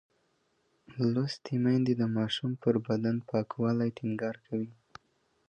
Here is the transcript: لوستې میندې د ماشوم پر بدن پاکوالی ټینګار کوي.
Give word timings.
لوستې 1.13 1.53
میندې 1.63 1.93
د 1.97 2.03
ماشوم 2.17 2.51
پر 2.61 2.75
بدن 2.87 3.15
پاکوالی 3.29 3.89
ټینګار 3.97 4.35
کوي. 4.45 4.71